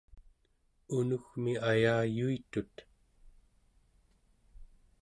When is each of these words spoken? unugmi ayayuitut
unugmi 0.97 1.53
ayayuitut 1.71 2.73